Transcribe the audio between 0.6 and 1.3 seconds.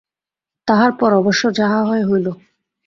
তাহার পর